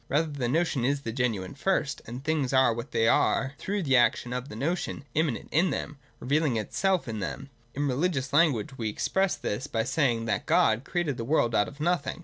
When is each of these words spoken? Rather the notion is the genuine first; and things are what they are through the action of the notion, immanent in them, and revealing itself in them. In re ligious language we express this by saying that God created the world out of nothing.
Rather 0.09 0.31
the 0.31 0.47
notion 0.47 0.83
is 0.83 1.01
the 1.01 1.11
genuine 1.11 1.53
first; 1.53 2.01
and 2.07 2.23
things 2.23 2.51
are 2.53 2.73
what 2.73 2.89
they 2.89 3.07
are 3.07 3.53
through 3.59 3.83
the 3.83 3.95
action 3.95 4.33
of 4.33 4.49
the 4.49 4.55
notion, 4.55 5.05
immanent 5.13 5.47
in 5.51 5.69
them, 5.69 5.89
and 5.91 5.99
revealing 6.21 6.57
itself 6.57 7.07
in 7.07 7.19
them. 7.19 7.51
In 7.75 7.87
re 7.87 7.93
ligious 7.93 8.33
language 8.33 8.79
we 8.79 8.89
express 8.89 9.35
this 9.35 9.67
by 9.67 9.83
saying 9.83 10.25
that 10.25 10.47
God 10.47 10.85
created 10.85 11.17
the 11.17 11.23
world 11.23 11.53
out 11.53 11.67
of 11.67 11.79
nothing. 11.79 12.19